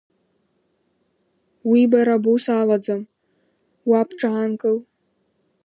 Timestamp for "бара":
1.91-2.15